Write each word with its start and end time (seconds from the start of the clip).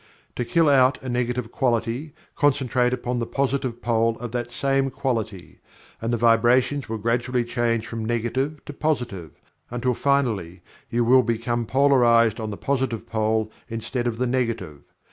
To 0.35 0.43
kill 0.43 0.67
out 0.67 0.97
a 1.03 1.09
Negative 1.09 1.51
quality, 1.51 2.15
concentrate 2.35 2.91
upon 2.91 3.19
the 3.19 3.27
Positive 3.27 3.79
Pole 3.83 4.17
of 4.17 4.31
that 4.31 4.49
same 4.49 4.89
quality, 4.89 5.59
and 6.01 6.11
the 6.11 6.17
vibrations 6.17 6.89
will 6.89 6.97
gradually 6.97 7.43
change 7.45 7.85
from 7.85 8.03
Negative 8.03 8.65
to 8.65 8.73
Positive, 8.73 9.29
until 9.69 9.93
finally 9.93 10.63
you 10.89 11.05
will 11.05 11.21
become 11.21 11.67
polarized 11.67 12.39
on 12.39 12.49
the 12.49 12.57
Positive 12.57 13.05
pole 13.05 13.51
instead 13.69 14.07
of 14.07 14.17
the 14.17 14.25
Negative. 14.25 14.81